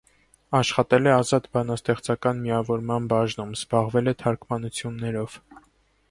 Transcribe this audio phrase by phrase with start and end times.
[0.59, 5.37] Աշխատել է ազատ բանաստեղծական միավորման բաժնում, զբաղվել է թարգմանություններով։